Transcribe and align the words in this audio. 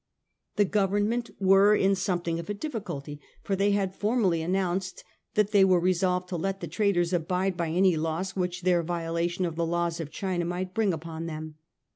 The 0.55 0.65
Govern 0.65 1.07
ment 1.09 1.29
were 1.39 1.75
in 1.75 1.93
something 1.93 2.39
of 2.39 2.49
a 2.49 2.55
difficulty; 2.55 3.21
for 3.43 3.55
they 3.55 3.69
had 3.69 3.93
formally 3.93 4.41
announced 4.41 5.03
that 5.35 5.51
they 5.51 5.63
were 5.63 5.79
resolved 5.79 6.27
to 6.29 6.37
let 6.37 6.59
the 6.59 6.67
traders 6.67 7.13
abide 7.13 7.55
by 7.55 7.69
any 7.69 7.95
loss 7.95 8.35
which 8.35 8.63
their 8.63 8.81
violation 8.81 9.45
of 9.45 9.57
the 9.57 9.63
laws 9.67 9.99
of 9.99 10.09
China 10.09 10.43
might 10.45 10.73
bring 10.73 10.91
upon 10.91 11.27
them. 11.27 11.53